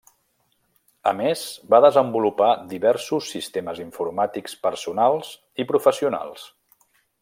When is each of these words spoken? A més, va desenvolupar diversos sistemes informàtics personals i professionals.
A 1.11 1.11
més, 1.19 1.43
va 1.73 1.81
desenvolupar 1.85 2.49
diversos 2.73 3.29
sistemes 3.37 3.85
informàtics 3.87 4.59
personals 4.67 5.33
i 5.65 5.71
professionals. 5.75 6.53